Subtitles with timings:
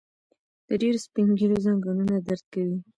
[0.67, 2.77] د ډيرو سپين ږيرو ځنګنونه درد کوي.